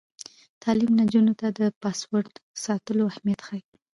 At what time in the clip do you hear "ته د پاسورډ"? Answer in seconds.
1.39-2.33